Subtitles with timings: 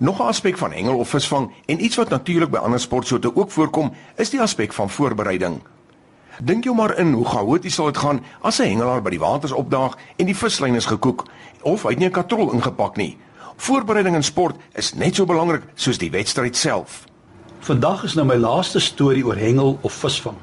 [0.00, 3.50] Nog 'n aspek van hengel of visvang en iets wat natuurlik by ander sportsoorte ook
[3.50, 5.60] voorkom, is die aspek van voorbereiding.
[6.42, 9.52] Dink jou maar in hoe chaoties sal dit gaan as 'n hengelaar by die waters
[9.52, 11.24] opdaag en die vislyn is gekook
[11.62, 13.16] of hy het nie 'n katrol ingepak nie.
[13.56, 17.04] Voorbereiding in sport is net so belangrik soos die wedstryd self.
[17.58, 20.36] Vandag is nou my laaste storie oor hengel of visvang.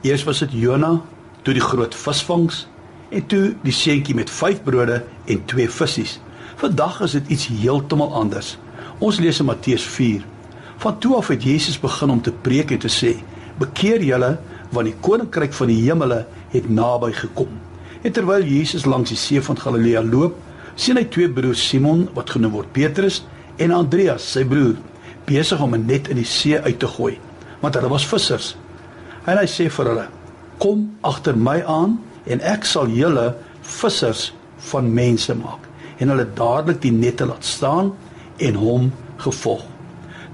[0.00, 1.00] Eers was dit Jona,
[1.42, 2.68] toe die groot visvangs
[3.08, 6.18] en toe die seentjie met 5 brode en 2 visse.
[6.56, 8.58] Vandag is dit iets heeltemal anders.
[9.00, 10.24] Ons lees in Matteus 4.
[10.82, 13.14] Van toe af het Jesus begin om te preek en te sê:
[13.56, 14.38] "Bekeer julle,
[14.70, 17.48] want die koninkryk van die hemele het naby gekom."
[18.02, 20.36] En terwyl Jesus langs die see van Galilea loop,
[20.74, 23.22] sien hy twee broers Simon wat genoem word Petrus
[23.56, 24.76] en Andreas, sy broer,
[25.24, 27.18] besig om 'n net in die see uit te gooi,
[27.60, 28.56] want hulle was vissers.
[29.24, 30.08] En hy sê vir hulle:
[30.58, 36.82] "Kom agter my aan en ek sal julle vissers van mense maak." En hulle dadelik
[36.82, 37.92] die nette laat staan
[38.40, 38.90] en hom
[39.20, 39.64] gevolg.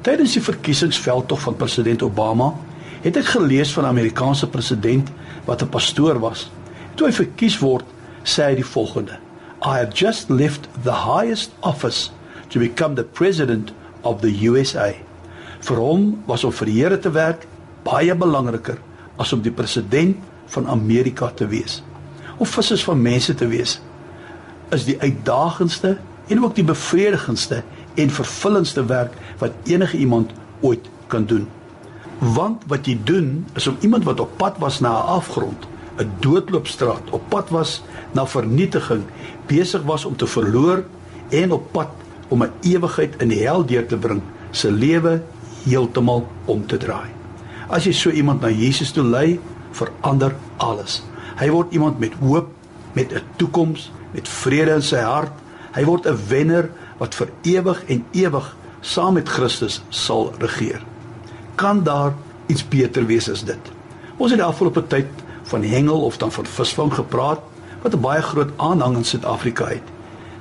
[0.06, 2.52] Tydens die verkiesingsveldtog van president Obama
[3.02, 5.10] het ek gelees van 'n Amerikaanse president
[5.44, 6.50] wat 'n pastoor was.
[6.94, 7.84] Toe hy verkies word,
[8.22, 9.18] sê hy die volgende:
[9.62, 12.10] I have just left the highest office
[12.48, 14.94] to become the president of the USA.
[15.60, 17.46] Vir hom was om vir die Here te werk
[17.82, 18.78] baie belangriker
[19.16, 21.82] as om die president van Amerika te wees.
[22.36, 23.80] Of vissers van mense te wees
[24.74, 27.62] is die uitdagendste en ook die bevredigendste
[27.96, 31.48] en vervullendste werk wat enige iemand ooit kan doen.
[32.18, 35.66] Want wat jy doen is om iemand wat op pad was na 'n afgrond,
[35.98, 39.02] 'n doodloopstraat, op pad was na vernietiging,
[39.46, 40.84] besig was om te verloor
[41.28, 41.88] en op pad
[42.28, 45.22] om 'n ewigheid in die hel deur te bring, se lewe
[45.64, 47.10] heeltemal om te draai.
[47.68, 49.40] As jy so iemand na Jesus toe lei,
[49.72, 51.02] verander alles.
[51.36, 52.48] Hy word iemand met hoop,
[52.92, 55.32] met 'n toekoms, met vrede in sy hart.
[55.74, 60.82] Hy word 'n wenner wat vir ewig en ewig saam met Christus sal regeer.
[61.54, 62.14] Kan daar
[62.46, 63.72] iets beter wees as dit?
[64.16, 65.08] Ons het die afgelope tyd
[65.50, 67.40] van hengel of dan van visvang gepraat
[67.82, 69.82] wat 'n baie groot aanhang in Suid-Afrika het.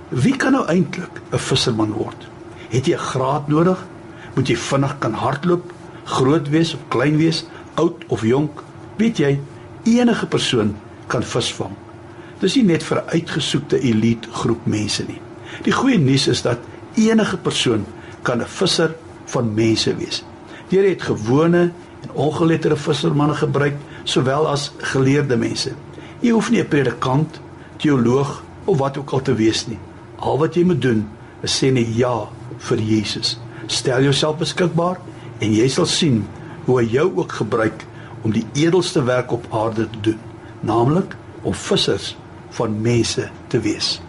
[0.09, 2.27] Wie kan nou eintlik 'n visserman word?
[2.69, 3.85] Het jy 'n graad nodig?
[4.35, 5.71] Moet jy vinnig kan hardloop,
[6.03, 8.63] groot wees of klein wees, oud of jonk?
[8.97, 9.39] Weet jy,
[9.83, 10.75] enige persoon
[11.07, 11.71] kan visvang.
[12.39, 15.21] Dis nie net vir 'n uitgesoekte elite groep mense nie.
[15.63, 16.57] Die goeie nuus is dat
[16.95, 17.85] enige persoon
[18.21, 18.95] kan 'n visser
[19.25, 20.23] van mense wees.
[20.69, 25.73] Deur het gewone en ongeletterde vissermanne gebruik sowel as geleerde mense.
[26.19, 27.39] Jy hoef nie 'n predikant,
[27.77, 29.79] teoloog of wat ook al te wees nie.
[30.15, 31.07] Al wat jy moet doen
[31.41, 33.39] is sê net ja vir Jesus.
[33.67, 34.97] Stel jouself beskikbaar
[35.39, 36.25] en jy sal sien
[36.65, 37.85] hoe hy jou ook gebruik
[38.21, 40.19] om die edelste werk op aarde te doen,
[40.59, 42.15] naamlik om vissers
[42.49, 44.01] van mense te wees.